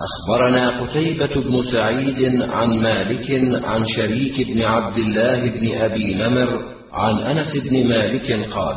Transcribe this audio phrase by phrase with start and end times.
[0.00, 3.30] أخبرنا قتيبة بن سعيد عن مالك
[3.64, 6.48] عن شريك بن عبد الله بن أبي نمر
[6.92, 8.76] عن أنس بن مالك قال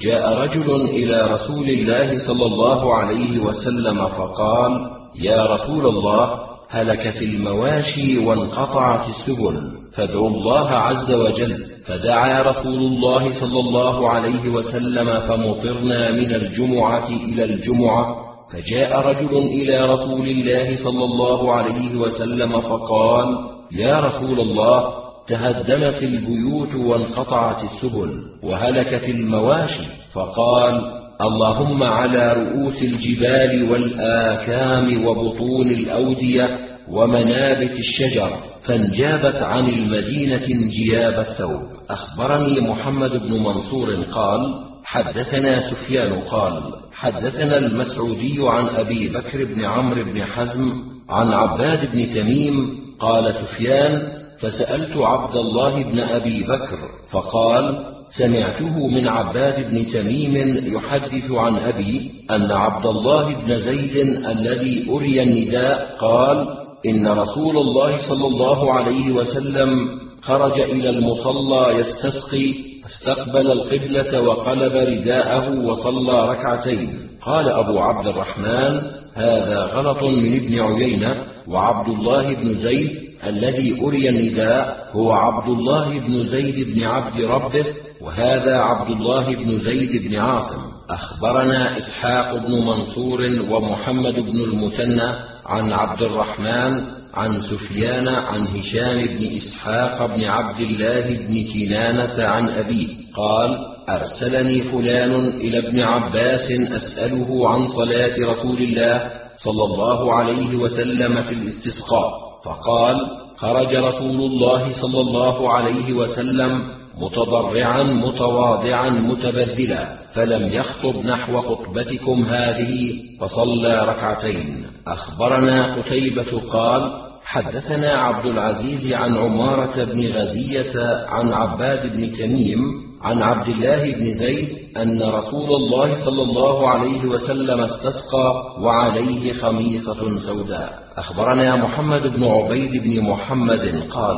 [0.00, 6.38] جاء رجل إلى رسول الله صلى الله عليه وسلم فقال يا رسول الله
[6.70, 11.64] هلكت المواشي وانقطعت السبل فادعوا الله عز وجل.
[11.86, 19.84] فدعا رسول الله صلى الله عليه وسلم فمطرنا من الجمعة إلى الجمعة فجاء رجل إلى
[19.84, 23.26] رسول الله صلى الله عليه وسلم فقال
[23.72, 24.94] يا رسول الله
[25.28, 28.10] تهدمت البيوت وانقطعت السبل
[28.42, 29.82] وهلكت المواشي.
[30.12, 36.58] فقال اللهم على رؤوس الجبال والآكام وبطون الأودية
[36.90, 38.30] ومنابت الشجر.
[38.62, 41.62] فانجابت عن المدينة انجياب الثوب.
[41.90, 50.04] أخبرني محمد بن منصور قال حدثنا سفيان قال حدثنا المسعودي عن أبي بكر بن عمرو
[50.04, 50.72] بن حزم
[51.10, 54.08] عن عباد بن تميم قال سفيان
[54.40, 56.78] فسألت عبد الله بن أبي بكر
[57.10, 57.84] فقال
[58.18, 60.36] سمعته من عباد بن تميم
[60.74, 66.48] يحدث عن أبي أن عبد الله بن زيد الذي أري النداء قال
[66.86, 75.60] إن رسول الله صلى الله عليه وسلم خرج إلى المصلى يستسقي فاستقبل القبلة وقلب رداءه
[75.60, 77.08] وصلى ركعتين.
[77.22, 78.80] قال أبو عبد الرحمن
[79.14, 82.90] هذا غلط من ابن عيينة وعبد الله بن زيد
[83.26, 87.66] الذي أري النداء هو عبد الله بن زيد بن عبد ربه
[88.00, 90.62] وهذا عبد الله بن زيد بن عاصم.
[90.90, 95.12] أخبرنا إسحاق بن منصور ومحمد بن المثنى
[95.46, 102.48] عن عبد الرحمن عن سفيان عن هشام بن إسحاق بن عبد الله بن كنانة عن
[102.48, 110.56] أبيه قال أرسلني فلان إلى ابن عباس أسأله عن صلاة رسول الله صلى الله عليه
[110.56, 112.10] وسلم في الاستسقاء
[112.44, 112.96] فقال
[113.36, 122.94] خرج رسول الله صلى الله عليه وسلم متضرعا متواضعا متبذلا فلم يخطب نحو خطبتكم هذه
[123.20, 124.66] فصلى ركعتين.
[124.86, 126.92] أخبرنا قتيبة قال
[127.24, 132.58] حدثنا عبد العزيز عن عمارة بن غزية عن عباد بن تميم
[133.02, 140.18] عن عبد الله بن زيد أن رسول الله صلى الله عليه وسلم استسقى وعليه خميصة
[140.26, 140.78] سوداء.
[140.96, 144.16] أخبرنا محمد بن عبيد بن محمد قال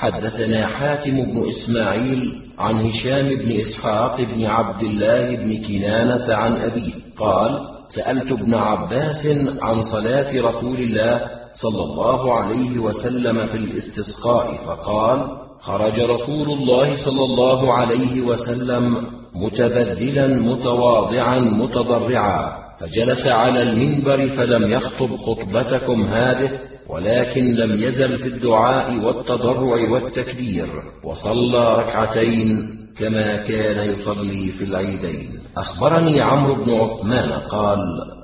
[0.00, 6.92] حدثنا حاتم بن إسماعيل عن هشام بن إسحاق بن عبد الله بن كنانة عن ابيه
[7.18, 9.26] قال سألت ابن عباس
[9.62, 11.20] عن صلاة رسول الله
[11.54, 15.18] صلى الله عليه وسلم في الاستسقاء فقال
[15.60, 18.96] خرج رسول الله صلى الله عليه وسلم
[19.34, 26.50] متبذلا متواضعا متضرعا فجلس على المنبر فلم يخطب خطبتكم هذه
[26.92, 30.66] ولكن لم يزل في الدعاء والتضرع والتكبير
[31.04, 35.30] وصلى ركعتين كما كان يصلي في العيدين.
[35.56, 37.78] أخبرني عمرو بن عثمان قال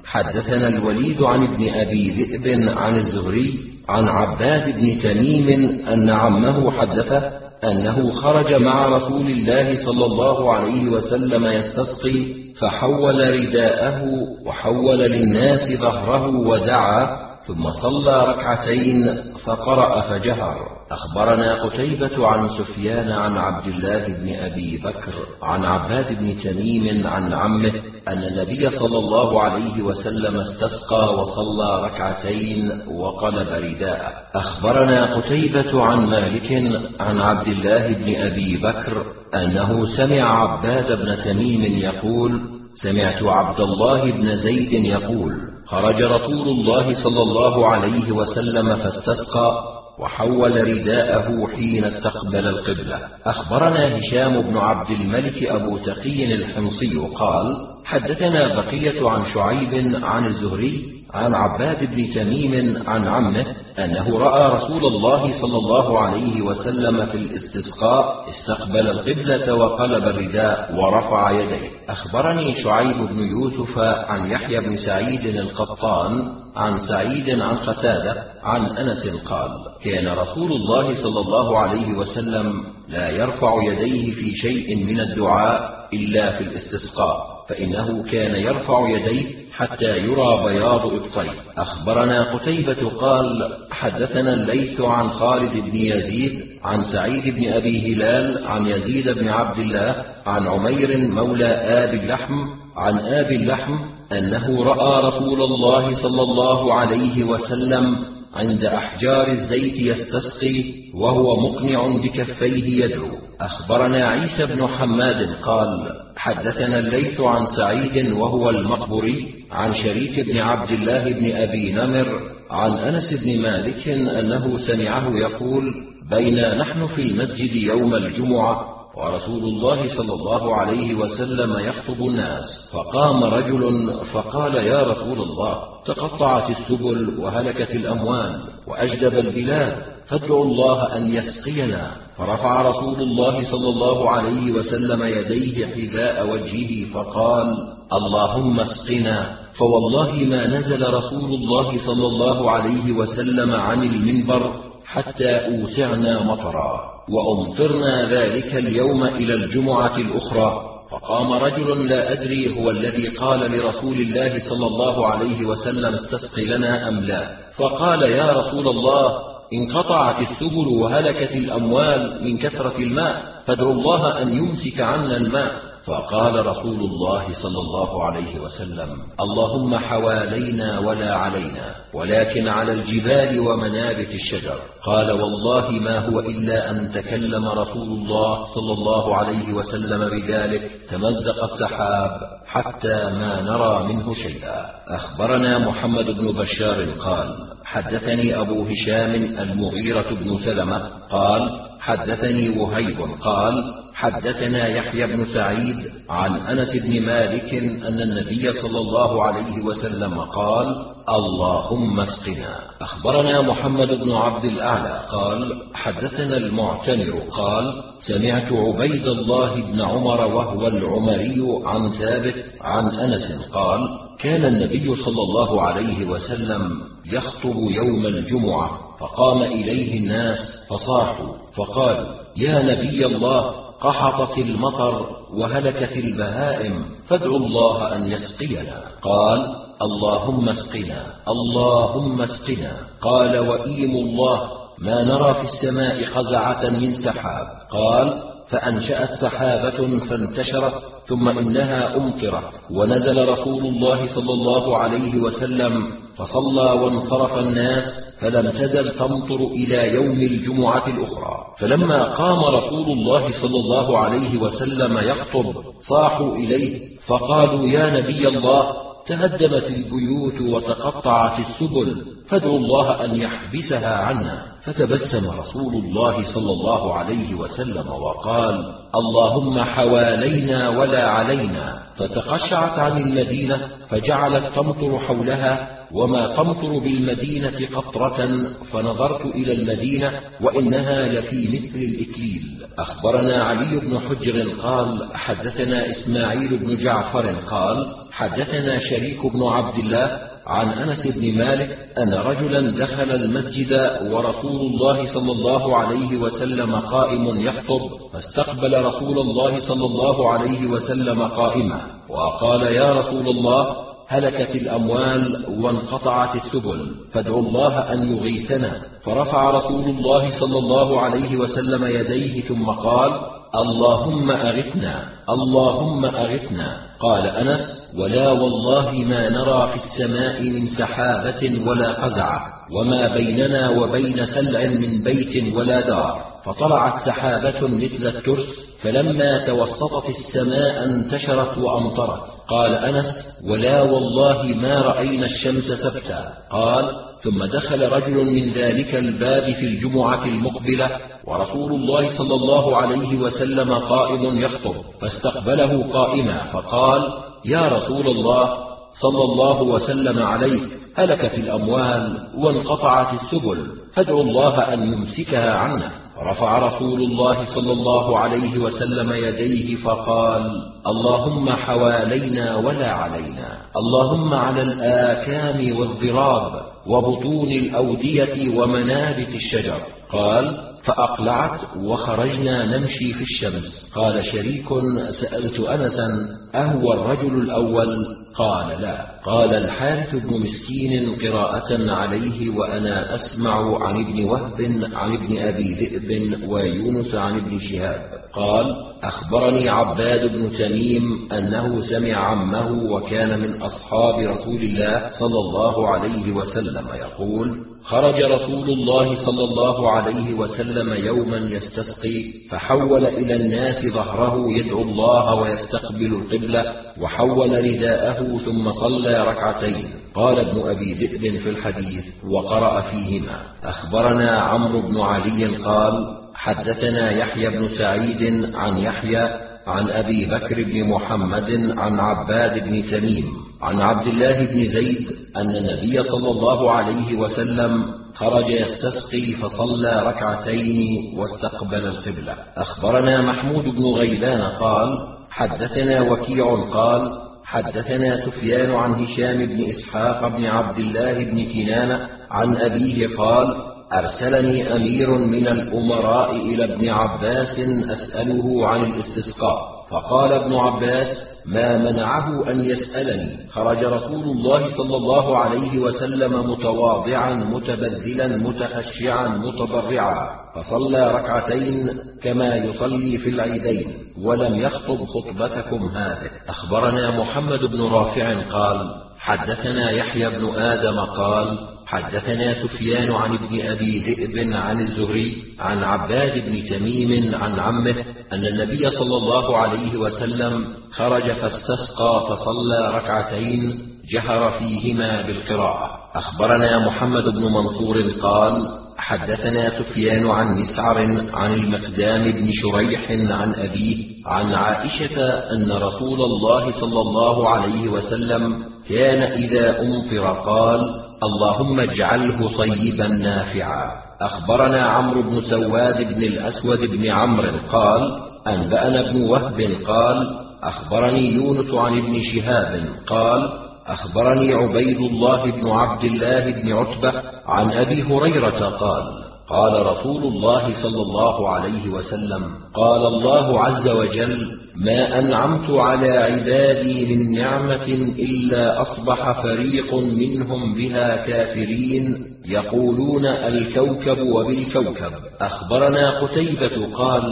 [0.04, 5.48] حدثنا الوليد عن ابن أبي ذئب عن الزهري عن عباد بن تميم
[5.88, 7.32] أن عمه حدثه
[7.64, 14.02] أنه خرج مع رسول الله صلى الله عليه وسلم يستسقي فحول رداءه
[14.46, 20.76] وحول للناس ظهره ودعا ثم صلى ركعتين فقرأ فجهر.
[20.90, 25.12] أخبرنا قتيبة عن سفيان عن عبد الله بن أبي بكر
[25.42, 27.72] عن عباد بن تميم عن عمه
[28.08, 36.52] أن النبي صلى الله عليه وسلم استسقى وصلى ركعتين وقلب رداءه أخبرنا قتيبة عن مالك
[37.00, 42.40] عن عبد الله بن أبي بكر أنه سمع عباد بن تميم يقول
[42.82, 49.62] سمعت عبد الله بن زيد يقول خرج رسول الله صلى الله عليه وسلم فاستسقى
[49.98, 53.00] وحول رداءه حين استقبل القبلة.
[53.26, 60.95] أخبرنا هشام بن عبد الملك أبو تقي الحمصي قال حدثنا بقية عن شعيب عن الزهري
[61.14, 63.46] عن عباد بن تميم عن عمه
[63.78, 71.30] أنه رأى رسول الله صلى الله عليه وسلم في الاستسقاء استقبل القبلة وقلب الرداء ورفع
[71.30, 71.70] يديه.
[71.88, 79.06] أخبرني شعيب بن يوسف عن يحيى بن سعيد القطان عن سعيد عن قتادة عن أنس
[79.24, 79.50] قال
[79.84, 86.32] كان رسول الله صلى الله عليه وسلم لا يرفع يديه في شيء من الدعاء إلا
[86.32, 94.80] في الاستسقاء فإنه كان يرفع يديه حتى يرى بياض ابطيه أخبرنا قتيبة قال حدثنا الليث
[94.80, 100.46] عن خالد بن يزيد عن سعيد بن أبي هلال عن يزيد بن عبد الله عن
[100.46, 102.34] عمير مولى آبي اللحم
[102.76, 103.74] عن آبي اللحم
[104.12, 107.96] أنه رأى رسول الله صلى الله عليه وسلم
[108.36, 113.08] عند أحجار الزيت يستسقي وهو مقنع بكفيه يدعو.
[113.40, 120.70] أخبرنا عيسى بن حماد قال حدثنا الليث عن سعيد وهو المقبري عن شريك بن عبد
[120.70, 125.74] الله بن أبي نمر عن أنس بن مالك أنه سمعه يقول
[126.10, 132.70] بينا نحن في المسجد يوم الجمعة ورسول الله صلى الله عليه وسلم يخطب الناس.
[132.72, 139.76] فقام رجل فقال يا رسول الله تقطعت السبل وهلكت الأموال وأجدب البلاد
[140.06, 141.90] فادعوا الله أن يسقينا.
[142.16, 147.46] فرفع رسول الله صلى الله عليه وسلم يديه حذاء وجهه فقال
[147.92, 149.36] اللهم اسقنا.
[149.52, 154.52] فوالله ما نزل رسول الله صلى الله عليه وسلم عن المنبر
[154.86, 156.95] حتى أوسعنا مطرا.
[157.10, 160.62] وامطرنا ذلك اليوم إلى الجمعة الأخرى.
[160.90, 166.88] فقام رجل لا أدري هو الذي قال لرسول الله صلى الله عليه وسلم استسق لنا
[166.88, 167.36] أم لا.
[167.56, 169.18] فقال يا رسول الله
[169.52, 175.65] انقطعت السبل وهلكت الأموال من كثرة الماء فادعوا الله أن يمسك عنا الماء.
[175.86, 178.88] فقال رسول الله صلى الله عليه وسلم
[179.20, 184.60] اللهم حوالينا ولا علينا ولكن على الجبال ومنابت الشجر.
[184.82, 191.44] قال والله ما هو إلا أن تكلم رسول الله صلى الله عليه وسلم بذلك تمزق
[191.44, 194.66] السحاب حتى ما نرى منه شيئا.
[194.88, 200.78] أخبرنا محمد بن بشار قال حدثني أبو هشام المغيرة بن سلمة
[201.10, 205.76] قال حدثني وهيب قال حدثنا يحيى بن سعيد
[206.10, 207.54] عن أنس بن مالك
[207.88, 210.76] أن النبي صلى الله عليه وسلم قال
[211.08, 212.54] اللهم اسقنا.
[212.80, 220.66] أخبرنا محمد بن عبد الأعلى قال حدثنا المعتمر قال سمعت عبيد الله بن عمر وهو
[220.66, 223.80] العمري عن ثابت عن أنس قال
[224.18, 226.80] كان النبي صلى الله عليه وسلم
[227.12, 228.70] يخطب يوم الجمعة
[229.00, 230.38] فقام إليه الناس
[230.68, 232.06] فصاحوا فقالوا
[232.36, 233.42] يا نبي الله
[233.80, 238.82] قحطت المطر وهلكت البهائم فادعوا الله أن يسقينا.
[239.02, 242.72] قال اللهم اسقنا اللهم اسقنا.
[243.00, 247.46] قال وإيم الله ما نرى في السماء قزعه من سحاب.
[247.70, 250.74] قال فأنشأت سحابة فانتشرت
[251.06, 257.84] ثم إنها أمطرت ونزل رسول الله صلى الله عليه وسلم فصلى وانصرف الناس
[258.20, 261.36] فلم تزل تمطر إلى يوم الجمعة الأخرى.
[261.58, 265.54] فلما قام رسول الله صلى الله عليه وسلم يخطب
[265.88, 268.72] صاحوا إليه فقالوا يا نبي الله
[269.06, 272.15] تهدمت البيوت وتقطعت السبل.
[272.28, 274.46] فادعوا الله أن يحبسها عنا.
[274.62, 281.82] فتبسم رسول الله صلى الله عليه وسلم وقال اللهم حوالينا ولا علينا.
[281.96, 288.28] فتقشعت عن المدينة فجعلت تمطر حولها وما تمطر بالمدينة قطرة.
[288.72, 292.42] فنظرت إلى المدينة وإنها لفي مثل الإكليل
[292.78, 300.20] أخبرنا علي بن حجر قال حدثنا إسماعيل بن جعفر قال حدثنا شريك بن عبد الله
[300.46, 303.72] عن أنس بن مالك أن رجلا دخل المسجد
[304.12, 307.80] ورسول الله صلى الله عليه وسلم قائم يخطب
[308.12, 313.76] فاستقبل رسول الله صلى الله عليه وسلم قائما وقال يا رسول الله
[314.08, 318.82] هلكت الأموال وانقطعت السبل فادعوا الله أن يغيثنا.
[319.02, 323.12] فرفع رسول الله صلى الله عليه وسلم يديه ثم قال
[323.54, 326.86] اللهم أغثنا اللهم أغثنا.
[327.00, 332.40] قال أنس ولا والله ما نرى في السماء من سحابة ولا قزعه
[332.72, 336.24] وما بيننا وبين سلع من بيت ولا دار.
[336.44, 338.46] فطلعت سحابة مثل الترس
[338.82, 342.20] فلما توسطت السماء انتشرت وأمطرت.
[342.48, 343.10] قال أنس
[343.44, 346.32] ولا والله ما رأينا الشمس سبتا.
[346.50, 346.90] قال
[347.22, 350.90] ثم دخل رجل من ذلك الباب في الجمعة المقبلة
[351.24, 358.54] ورسول الله صلى الله عليه وسلم قائم يخطب فاستقبله قائما فقال يا رسول الله
[359.02, 360.60] صلى الله وسلم عليه
[360.96, 365.90] هلكت الأموال وانقطعت السبل فادعوا الله أن يمسكها عنا.
[366.30, 373.58] رفع رسول الله صلى الله عليه وسلم يديه فقال اللهم حوالينا ولا علينا.
[373.76, 376.52] اللهم على الآكام والضراب
[376.86, 379.80] وبطون الأودية ومنابت الشجر.
[380.12, 383.90] قال فأقلعت وخرجنا نمشي في الشمس.
[383.94, 384.68] قال شريك
[385.10, 386.08] سألت انسا
[386.54, 389.15] أهو الرجل الأول؟ قال لا.
[389.26, 394.60] قال الحارث بن مسكين قراءة عليه وأنا أسمع عن ابن وهب
[394.94, 398.00] عن ابن أبي ذئب ويونس عن ابن شهاب.
[398.32, 405.88] قال أخبرني عباد بن تميم أنه سمع عمه وكان من أصحاب رسول الله صلى الله
[405.88, 413.86] عليه وسلم يقول خرج رسول الله صلى الله عليه وسلم يوما يستسقي فحول إلى الناس
[413.86, 419.88] ظهره يدعو الله ويستقبل القبلة وحول رداءه ثم صلى ركعتين.
[420.14, 423.40] قال ابن أبي ذئب في الحديث وقرأ فيهما.
[423.64, 429.28] أخبرنا عمرو بن علي قال حدثنا يحيى بن سعيد عن يحيى
[429.66, 433.24] عن أبي بكر بن محمد عن عباد بن تميم
[433.62, 441.18] عن عبد الله بن زيد أن النبي صلى الله عليه وسلم خرج يستسقي فصلى ركعتين
[441.18, 442.34] واستقبل القبلة.
[442.56, 444.98] أخبرنا محمود بن غيلان قال
[445.30, 452.56] حدثنا وكيع قال حدثنا سفيان عن هشام بن إسحاق بن عبد الله بن كنانة عن
[452.56, 453.56] أبيه قال
[453.92, 457.58] أرسلني أمير من الأمراء إلى ابن عباس
[457.90, 459.58] أسأله عن الاستسقاء
[459.90, 461.06] فقال ابن عباس
[461.46, 470.45] ما منعه أن يسألني؟ خرج رسول الله صلى الله عليه وسلم متواضعا متبذلا متخشعا متضرعا
[470.56, 471.90] فصلى ركعتين
[472.22, 473.86] كما يصلي في العيدين
[474.22, 482.62] ولم يخطب خطبتكم هذه أخبرنا محمد بن رافع قال حدثنا يحيى بن آدم قال حدثنا
[482.62, 488.90] سفيان عن ابن أبي ذئب عن الزهري عن عباد بن تميم عن عمه أن النبي
[488.90, 495.98] صلى الله عليه وسلم خرج فاستسقى فصلى ركعتين جهر فيهما بالقراءة.
[496.14, 500.98] أخبرنا محمد بن منصور قال حدثنا سفيان عن مسعر
[501.34, 505.22] عن المقدام بن شريح عن أبيه عن عائشة
[505.52, 510.80] أن رسول الله صلى الله عليه وسلم كان إذا أمطر قال
[511.22, 513.92] اللهم اجعله صيبا نافعا.
[514.20, 521.74] أخبرنا عمرو بن سواد بن الأسود بن عمرو قال أنبأنا ابن وهب قال أخبرني يونس
[521.74, 527.12] عن ابن شهاب قال أخبرني عبيد الله بن عبد الله بن عتبة
[527.46, 529.04] عن أبي هريرة قال
[529.48, 532.42] قال رسول الله صلى الله عليه وسلم
[532.74, 537.86] قال الله عز وجل ما أنعمت على عبادي من نعمة
[538.18, 545.12] إلا أصبح فريق منهم بها كافرين يقولون الكوكب وبالكوكب.
[545.40, 547.22] أخبرنا قتيبة قال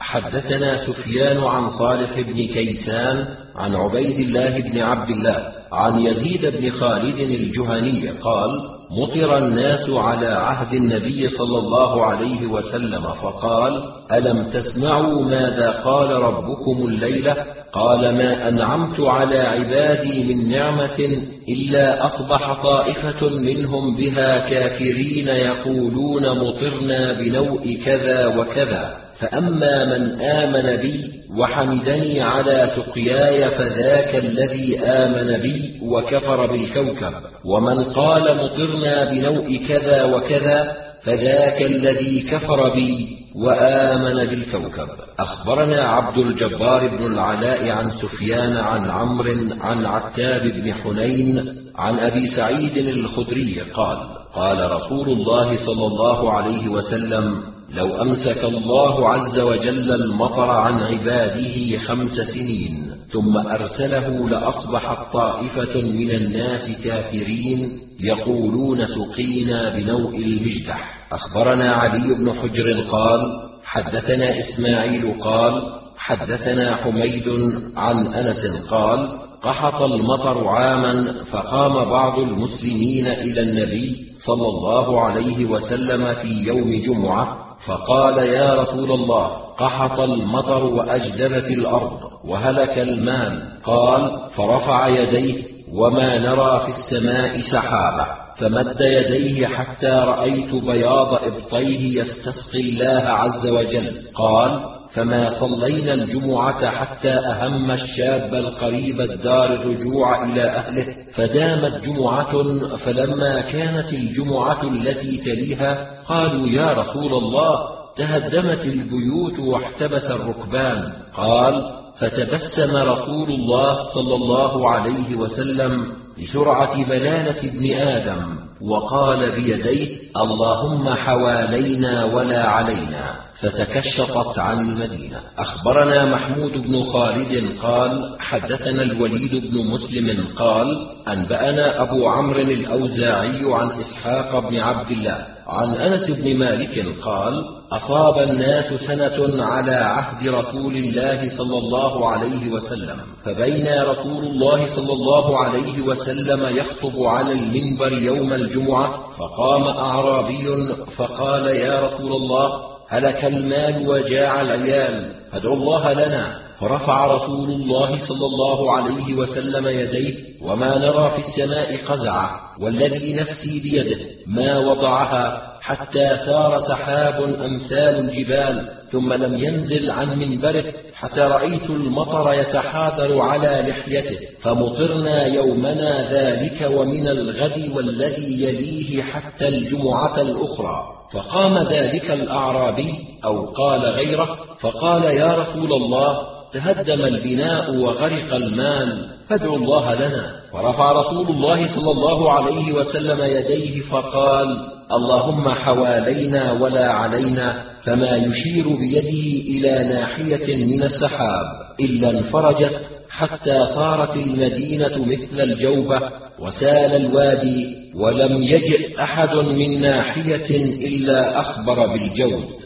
[0.00, 3.26] حدثنا سفيان عن صالح بن كيسان
[3.56, 8.50] عن عبيد الله بن عبد الله عن يزيد بن خالد الجهني قال
[8.90, 16.86] مطر الناس على عهد النبي صلى الله عليه وسلم فقال ألم تسمعوا ماذا قال ربكم
[16.88, 17.36] الليلة؟
[17.72, 27.12] قال ما أنعمت على عبادي من نعمة إلا أصبح طائفة منهم بها كافرين يقولون مطرنا
[27.12, 28.96] بنوء كذا وكذا.
[29.22, 37.12] فأما من آمن بي وحمدني على سقياي فذاك الذي آمن بي وكفر بالكوكب.
[37.44, 44.88] ومن قال مطرنا بنوء كذا وكذا فذاك الذي كفر بي وآمن بالكوكب.
[45.18, 52.26] أخبرنا عبد الجبار بن العلاء عن سفيان عن عمرو عن عتاب بن حنين عن أبي
[52.26, 53.98] سعيد الخدري قال
[54.34, 61.78] قال رسول الله صلى الله عليه وسلم لو أمسك الله عز وجل المطر عن عباده
[61.78, 71.06] خمس سنين ثم أرسله لاصبحت طائفة من الناس كافرين يقولون سقينا بنوء المجدح.
[71.12, 73.20] أخبرنا علي بن حجر قال
[73.64, 75.62] حدثنا إسماعيل قال
[75.96, 77.28] حدثنا حميد
[77.76, 86.14] عن أنس قال قحط المطر عاما فقام بعض المسلمين إلى النبي صلى الله عليه وسلم
[86.14, 89.26] في يوم جمعة فقال يا رسول الله
[89.58, 93.48] قحط المطر وأجدبت الأرض وهلك المال.
[93.64, 102.60] قال فرفع يديه وما نرى في السماء سحابة فمد يديه حتى رأيت بياض إبطيه يستسقي
[102.60, 104.02] الله عز وجل.
[104.14, 104.60] قال
[104.94, 112.32] فما صلينا الجمعة حتى أهم الشاب القريب الدار الرجوع إلى أهله فدامت جمعة
[112.76, 117.60] فلما كانت الجمعة التي تليها قالوا يا رسول الله
[117.96, 125.86] تهدمت البيوت واحتبس الركبان قال فتبسم رسول الله صلى الله عليه وسلم
[126.18, 128.41] لسرعة بلالة ابن آدم.
[128.68, 135.20] وقال بيديه اللهم حوالينا ولا علينا فتكشطت عن المدينة.
[135.38, 140.66] أخبرنا محمود بن خالد قال حدثنا الوليد بن مسلم قال
[141.08, 147.44] أنبأنا أبو عمرو الأوزاعي عن إسحاق بن عبد الله عن أنس بن مالك قال
[147.76, 154.92] أصاب الناس سنة على عهد رسول الله صلى الله عليه وسلم فبين رسول الله صلى
[154.92, 163.24] الله عليه وسلم يخطب على المنبر يوم الجمعة فقام أعرابي فقال يا رسول الله هلك
[163.24, 166.42] المال وجاع العيال فادعوا الله لنا.
[166.60, 173.60] فرفع رسول الله صلى الله عليه وسلم يديه وما نرى في السماء قزعة والذي نفسي
[173.60, 180.64] بيده ما وضعها حتى ثار سحاب أمثال الجبال ثم لم ينزل عن منبره
[180.94, 184.18] حتى رأيت المطر يتحاذر على لحيته.
[184.40, 190.84] فمطرنا يومنا ذلك ومن الغد والذي يليه حتى الجمعة الأخرى.
[191.12, 196.18] فقام ذلك الأعرابي أو قال غيره فقال يا رسول الله
[196.52, 200.42] تهدم البناء وغرق المال فادعوا الله لنا.
[200.54, 208.68] ورفع رسول الله صلى الله عليه وسلم يديه فقال اللهم حوالينا ولا علينا فما يشير
[208.68, 211.46] بيده إلى ناحية من السحاب
[211.80, 212.80] إلا انفرجت
[213.10, 216.00] حتى صارت المدينة مثل الجوبة
[216.38, 220.50] وسال الوادي ولم يجئ أحد من ناحية
[220.86, 222.61] إلا أخبر بالجود.